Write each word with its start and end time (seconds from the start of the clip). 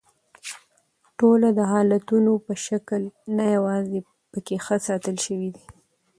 ټوله 1.17 1.47
د 1.57 1.59
حالتونو 1.71 2.31
په 2.45 2.53
شکل 2.65 3.01
نه 3.37 3.45
یواځي 3.55 3.99
پکښې 4.31 4.57
ښه 4.65 4.75
ساتل 4.87 5.15
شوي 5.25 5.49
دي 5.55 5.65